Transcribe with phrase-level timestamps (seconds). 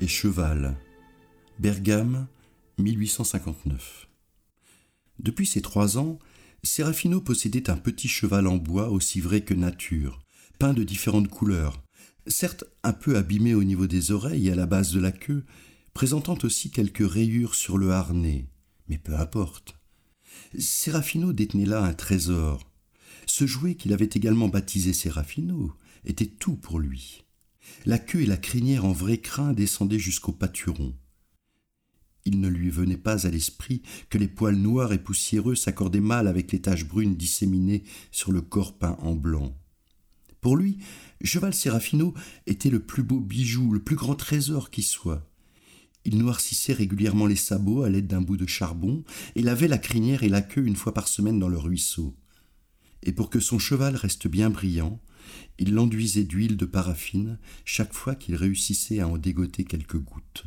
[0.00, 0.76] Et cheval.
[1.60, 2.26] Bergame,
[2.78, 4.08] 1859.
[5.20, 6.18] Depuis ses trois ans,
[6.64, 10.18] Serafino possédait un petit cheval en bois aussi vrai que nature,
[10.58, 11.84] peint de différentes couleurs,
[12.26, 15.44] certes un peu abîmé au niveau des oreilles et à la base de la queue,
[15.94, 18.48] présentant aussi quelques rayures sur le harnais,
[18.88, 19.76] mais peu importe.
[20.58, 22.68] Serafino détenait là un trésor.
[23.26, 25.72] Ce jouet qu'il avait également baptisé Serafino
[26.04, 27.22] était tout pour lui.
[27.86, 30.94] La queue et la crinière en vrai crin descendaient jusqu'au pâturon.
[32.24, 36.28] Il ne lui venait pas à l'esprit que les poils noirs et poussiéreux s'accordaient mal
[36.28, 39.56] avec les taches brunes disséminées sur le corps peint en blanc.
[40.40, 40.78] Pour lui,
[41.22, 42.14] Cheval Serafino
[42.46, 45.26] était le plus beau bijou, le plus grand trésor qui soit.
[46.04, 50.22] Il noircissait régulièrement les sabots à l'aide d'un bout de charbon et lavait la crinière
[50.22, 52.16] et la queue une fois par semaine dans le ruisseau.
[53.02, 55.00] Et pour que son cheval reste bien brillant,
[55.58, 60.44] il l'enduisait d'huile de paraffine chaque fois qu'il réussissait à en dégoter quelques gouttes.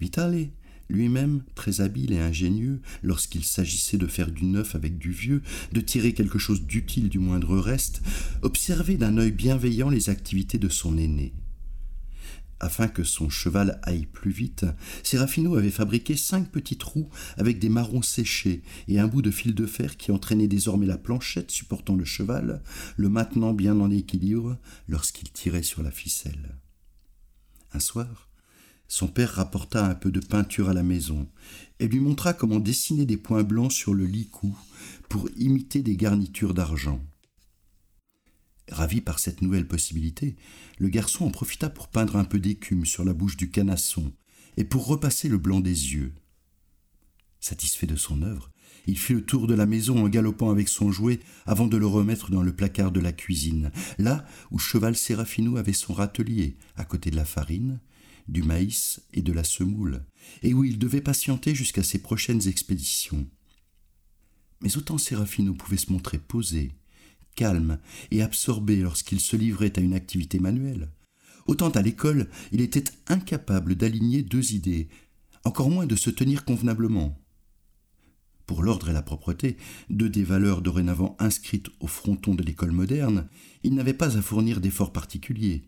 [0.00, 0.48] Vitale,
[0.88, 5.42] lui-même très habile et ingénieux, lorsqu'il s'agissait de faire du neuf avec du vieux,
[5.72, 8.02] de tirer quelque chose d'utile du moindre reste,
[8.42, 11.32] observait d'un œil bienveillant les activités de son aîné.
[12.58, 14.64] Afin que son cheval aille plus vite,
[15.02, 19.54] Serafino avait fabriqué cinq petits trous avec des marrons séchés et un bout de fil
[19.54, 22.62] de fer qui entraînait désormais la planchette supportant le cheval,
[22.96, 24.56] le maintenant bien en équilibre
[24.88, 26.56] lorsqu'il tirait sur la ficelle.
[27.74, 28.30] Un soir,
[28.88, 31.28] son père rapporta un peu de peinture à la maison
[31.78, 34.56] et lui montra comment dessiner des points blancs sur le licou
[35.08, 37.04] pour imiter des garnitures d'argent.
[38.70, 40.36] Ravi par cette nouvelle possibilité,
[40.78, 44.12] le garçon en profita pour peindre un peu d'écume sur la bouche du canasson
[44.56, 46.14] et pour repasser le blanc des yeux.
[47.38, 48.50] Satisfait de son œuvre,
[48.86, 51.86] il fit le tour de la maison en galopant avec son jouet avant de le
[51.86, 56.84] remettre dans le placard de la cuisine, là où Cheval Séraphinou avait son râtelier, à
[56.84, 57.80] côté de la farine,
[58.28, 60.04] du maïs et de la semoule,
[60.42, 63.28] et où il devait patienter jusqu'à ses prochaines expéditions.
[64.60, 66.72] Mais autant Séraphinou pouvait se montrer posé,
[67.36, 67.78] calme
[68.10, 70.88] et absorbé lorsqu'il se livrait à une activité manuelle,
[71.46, 74.88] autant à l'école il était incapable d'aligner deux idées,
[75.44, 77.16] encore moins de se tenir convenablement.
[78.46, 79.56] Pour l'ordre et la propreté,
[79.90, 83.28] deux des valeurs dorénavant inscrites au fronton de l'école moderne,
[83.62, 85.62] il n'avait pas à fournir d'efforts particuliers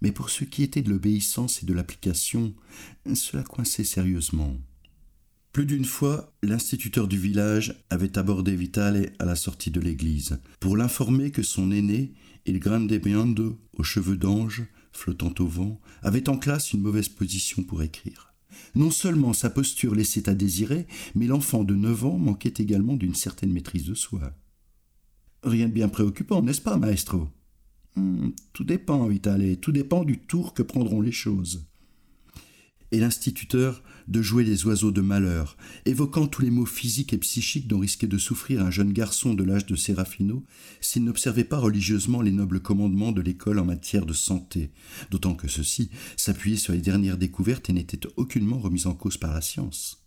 [0.00, 2.54] mais pour ce qui était de l'obéissance et de l'application,
[3.14, 4.56] cela coinçait sérieusement.
[5.52, 10.76] Plus d'une fois, l'instituteur du village avait abordé Vitale à la sortie de l'église pour
[10.76, 12.12] l'informer que son aîné,
[12.46, 14.62] Il Grande Biondo, aux cheveux d'ange,
[14.92, 18.32] flottant au vent, avait en classe une mauvaise position pour écrire.
[18.76, 23.14] Non seulement sa posture laissait à désirer, mais l'enfant de neuf ans manquait également d'une
[23.14, 24.32] certaine maîtrise de soi.
[25.42, 27.28] Rien de bien préoccupant, n'est-ce pas, maestro?
[27.96, 31.66] Hmm, tout dépend, Vitale, tout dépend du tour que prendront les choses.
[32.92, 37.68] Et l'instituteur de jouer les oiseaux de malheur, évoquant tous les maux physiques et psychiques
[37.68, 40.44] dont risquait de souffrir un jeune garçon de l'âge de Sérafino
[40.80, 44.72] s'il n'observait pas religieusement les nobles commandements de l'école en matière de santé,
[45.10, 49.32] d'autant que ceux-ci s'appuyaient sur les dernières découvertes et n'étaient aucunement remis en cause par
[49.32, 50.04] la science.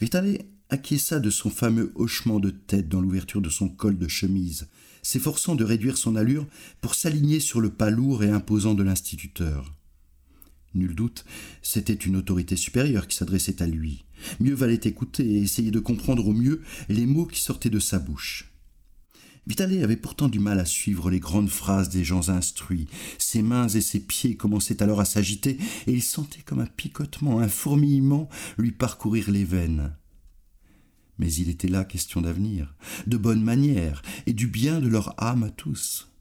[0.00, 0.38] Vitale
[0.70, 4.68] acquiesça de son fameux hochement de tête dans l'ouverture de son col de chemise,
[5.02, 6.46] s'efforçant de réduire son allure
[6.80, 9.73] pour s'aligner sur le pas lourd et imposant de l'instituteur.
[10.74, 11.24] Nul doute,
[11.62, 14.04] c'était une autorité supérieure qui s'adressait à lui.
[14.40, 17.98] Mieux valait écouter et essayer de comprendre au mieux les mots qui sortaient de sa
[17.98, 18.50] bouche.
[19.46, 22.86] Vitale avait pourtant du mal à suivre les grandes phrases des gens instruits.
[23.18, 27.40] Ses mains et ses pieds commençaient alors à s'agiter, et il sentait comme un picotement,
[27.40, 29.94] un fourmillement lui parcourir les veines.
[31.18, 32.74] Mais il était là question d'avenir,
[33.06, 36.13] de bonnes manières et du bien de leur âme à tous.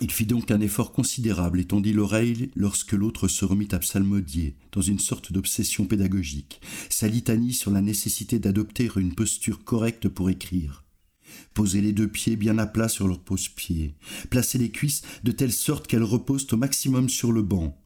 [0.00, 4.56] Il fit donc un effort considérable et tendit l'oreille lorsque l'autre se remit à psalmodier,
[4.72, 10.30] dans une sorte d'obsession pédagogique, sa litanie sur la nécessité d'adopter une posture correcte pour
[10.30, 10.84] écrire.
[11.54, 13.94] Poser les deux pieds bien à plat sur leur pose-pied,
[14.30, 17.76] placer les cuisses de telle sorte qu'elles reposent au maximum sur le banc,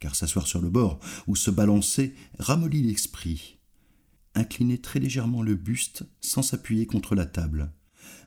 [0.00, 3.58] car s'asseoir sur le bord ou se balancer ramollit l'esprit
[4.34, 7.70] incliner très légèrement le buste sans s'appuyer contre la table.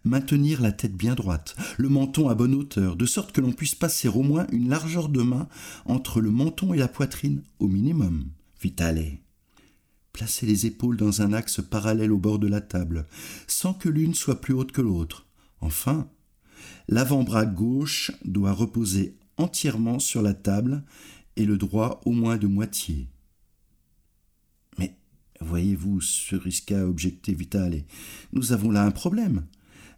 [0.04, 3.76] Maintenir la tête bien droite, le menton à bonne hauteur, de sorte que l'on puisse
[3.76, 5.48] passer au moins une largeur de main
[5.86, 8.26] entre le menton et la poitrine, au minimum.
[8.62, 9.18] Vitale.
[10.14, 13.06] Placer les épaules dans un axe parallèle au bord de la table,
[13.48, 15.26] sans que l'une soit plus haute que l'autre.
[15.62, 16.10] Enfin,
[16.88, 20.84] l'avant-bras gauche doit reposer entièrement sur la table
[21.36, 23.08] et le droit au moins de moitié.
[25.40, 27.84] Voyez-vous, se risqua à objecter Vitale.
[28.34, 29.46] Nous avons là un problème.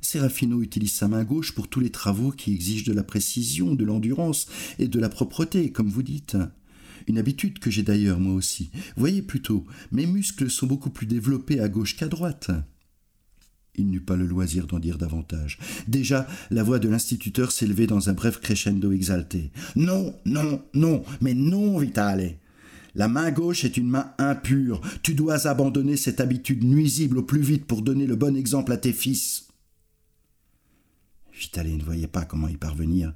[0.01, 3.85] Serafino utilise sa main gauche pour tous les travaux qui exigent de la précision, de
[3.85, 4.47] l'endurance
[4.79, 6.37] et de la propreté, comme vous dites.
[7.07, 8.69] Une habitude que j'ai d'ailleurs moi aussi.
[8.95, 12.51] Voyez plutôt, mes muscles sont beaucoup plus développés à gauche qu'à droite.
[13.75, 15.57] Il n'eut pas le loisir d'en dire davantage.
[15.87, 19.51] Déjà, la voix de l'instituteur s'élevait dans un bref crescendo exalté.
[19.75, 22.35] Non, non, non, mais non, Vitale.
[22.95, 24.81] La main gauche est une main impure.
[25.03, 28.77] Tu dois abandonner cette habitude nuisible au plus vite pour donner le bon exemple à
[28.77, 29.48] tes fils.
[31.55, 33.13] Ne voyait pas comment y parvenir,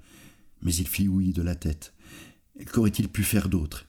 [0.62, 1.94] mais il fit oui de la tête.
[2.72, 3.86] Qu'aurait-il pu faire d'autre?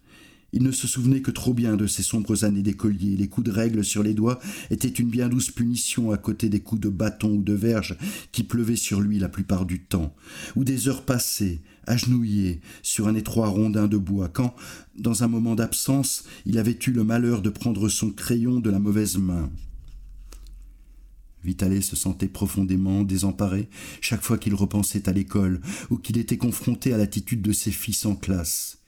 [0.53, 3.17] Il ne se souvenait que trop bien de ces sombres années d'écolier.
[3.17, 4.41] Les coups de règle sur les doigts
[4.71, 7.97] étaient une bien douce punition à côté des coups de bâton ou de verge
[8.33, 10.15] qui pleuvaient sur lui la plupart du temps,
[10.57, 14.55] ou des heures passées, agenouillé sur un étroit rondin de bois, quand,
[14.97, 18.79] dans un moment d'absence, il avait eu le malheur de prendre son crayon de la
[18.79, 19.51] mauvaise main.
[21.45, 23.69] Vitalet se sentait profondément désemparé
[24.01, 25.61] chaque fois qu'il repensait à l'école
[25.91, 28.79] ou qu'il était confronté à l'attitude de ses fils en classe.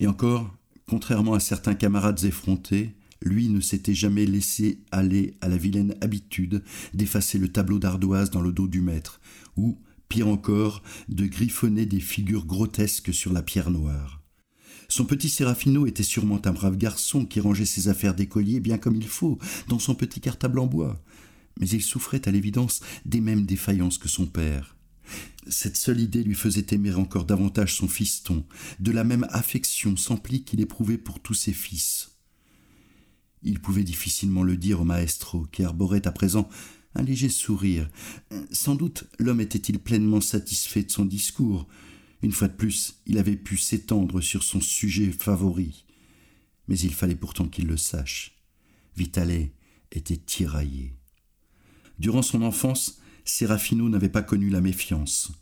[0.00, 0.56] Et encore,
[0.88, 6.62] Contrairement à certains camarades effrontés, lui ne s'était jamais laissé aller à la vilaine habitude
[6.94, 9.20] d'effacer le tableau d'ardoise dans le dos du maître,
[9.56, 9.78] ou,
[10.08, 14.22] pire encore, de griffonner des figures grotesques sur la pierre noire.
[14.88, 18.94] Son petit Sérafino était sûrement un brave garçon qui rangeait ses affaires d'écolier bien comme
[18.94, 21.02] il faut, dans son petit cartable en bois,
[21.58, 24.76] mais il souffrait à l'évidence des mêmes défaillances que son père.
[25.48, 28.44] Cette seule idée lui faisait aimer encore davantage son fiston,
[28.80, 32.10] de la même affection sans qu'il éprouvait pour tous ses fils.
[33.42, 36.48] Il pouvait difficilement le dire au maestro, qui arborait à présent
[36.96, 37.88] un léger sourire.
[38.50, 41.68] Sans doute l'homme était-il pleinement satisfait de son discours.
[42.22, 45.84] Une fois de plus, il avait pu s'étendre sur son sujet favori.
[46.66, 48.34] Mais il fallait pourtant qu'il le sache.
[48.96, 49.50] Vitale
[49.92, 50.94] était tiraillé.
[51.98, 55.32] Durant son enfance, Sérafino n'avait pas connu la méfiance.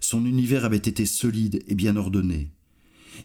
[0.00, 2.50] Son univers avait été solide et bien ordonné.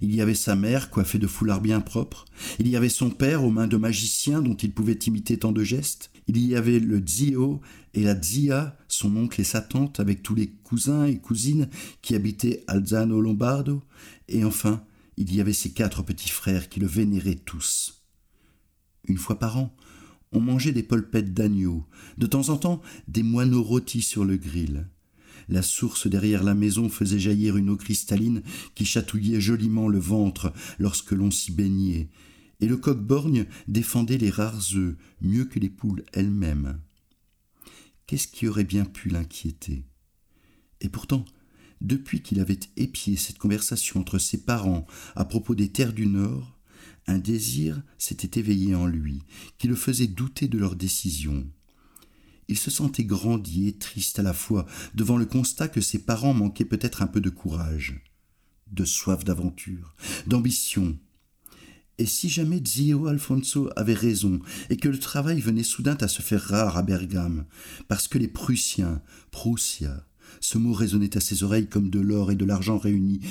[0.02, 2.26] Il y avait sa mère, coiffée de foulards bien propres.
[2.60, 5.64] Il y avait son père, aux mains de magicien dont il pouvait imiter tant de
[5.64, 6.12] gestes.
[6.28, 7.62] Il y avait le Zio
[7.94, 11.70] et la Zia, son oncle et sa tante, avec tous les cousins et cousines
[12.02, 13.84] qui habitaient Alzano Lombardo.
[14.28, 14.84] Et enfin,
[15.18, 18.04] il y avait ses quatre petits frères qui le vénéraient tous.
[19.08, 19.76] Une fois par an,
[20.32, 21.86] on mangeait des polpettes d'agneau,
[22.18, 24.88] de temps en temps des moineaux rôtis sur le grill.
[25.48, 28.42] La source derrière la maison faisait jaillir une eau cristalline
[28.74, 32.10] qui chatouillait joliment le ventre lorsque l'on s'y baignait,
[32.62, 36.80] et le coq-borgne défendait les rares œufs mieux que les poules elles-mêmes.
[38.08, 39.86] Qu'est-ce qui aurait bien pu l'inquiéter?
[40.82, 41.26] Et pourtant,
[41.82, 46.55] depuis qu'il avait épié cette conversation entre ses parents à propos des terres du Nord,
[47.08, 49.22] un désir s'était éveillé en lui,
[49.58, 51.48] qui le faisait douter de leur décision.
[52.48, 56.34] Il se sentait grandi et triste à la fois devant le constat que ses parents
[56.34, 58.04] manquaient peut-être un peu de courage,
[58.72, 59.96] de soif d'aventure,
[60.28, 60.98] d'ambition.
[61.98, 66.22] Et si jamais Zio Alfonso avait raison et que le travail venait soudain à se
[66.22, 67.46] faire rare à Bergame,
[67.88, 70.06] parce que les Prussiens, Prussia,
[70.40, 73.22] ce mot résonnait à ses oreilles comme de l'or et de l'argent réunis,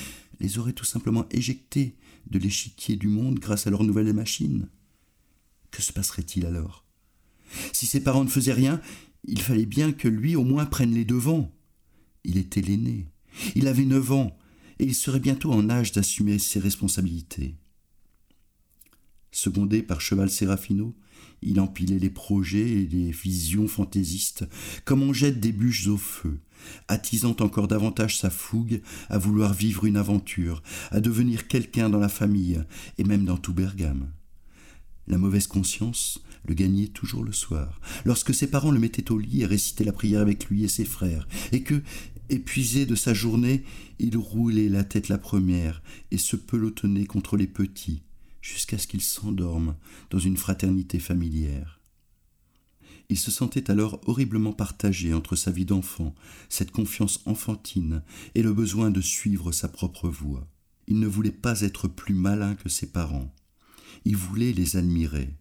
[0.41, 1.95] les auraient tout simplement éjectés
[2.31, 4.69] de l'échiquier du monde grâce à leur nouvelle machine.
[5.71, 6.85] Que se passerait-il alors?
[7.73, 8.81] Si ses parents ne faisaient rien,
[9.25, 11.53] il fallait bien que lui au moins prenne les devants.
[12.25, 13.07] Il était l'aîné.
[13.55, 14.37] Il avait neuf ans,
[14.79, 17.57] et il serait bientôt en âge d'assumer ses responsabilités.
[19.31, 20.95] Secondé par Cheval Sérafino,
[21.43, 24.47] il empilait les projets et les visions fantaisistes,
[24.85, 26.39] comme on jette des bûches au feu,
[26.89, 32.09] attisant encore davantage sa fougue à vouloir vivre une aventure, à devenir quelqu'un dans la
[32.09, 32.63] famille,
[32.99, 34.09] et même dans tout Bergame.
[35.07, 39.43] La mauvaise conscience le gagnait toujours le soir, lorsque ses parents le mettaient au lit
[39.43, 41.83] et récitaient la prière avec lui et ses frères, et que,
[42.31, 43.65] épuisé de sa journée,
[43.99, 48.03] il roulait la tête la première et se pelotonnait contre les petits,
[48.45, 49.75] jusqu'à ce qu'il s'endorme
[50.11, 51.81] dans une fraternité familière.
[53.09, 56.15] Il se sentait alors horriblement partagé entre sa vie d'enfant,
[56.51, 58.03] cette confiance enfantine
[58.35, 60.47] et le besoin de suivre sa propre voie.
[60.89, 63.35] Il ne voulait pas être plus malin que ses parents.
[64.05, 65.35] Il voulait les admirer.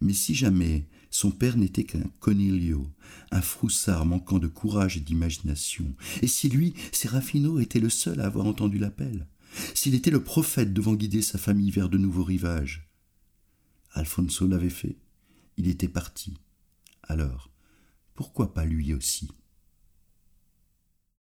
[0.00, 2.88] Mais si jamais son père n'était qu'un Conilio,
[3.32, 8.26] un froussard manquant de courage et d'imagination, et si lui, Serafino, était le seul à
[8.26, 9.26] avoir entendu l'appel,
[9.74, 12.88] s'il était le prophète devant guider sa famille vers de nouveaux rivages.
[13.92, 14.96] Alfonso l'avait fait,
[15.56, 16.34] il était parti.
[17.02, 17.50] Alors,
[18.14, 19.30] pourquoi pas lui aussi?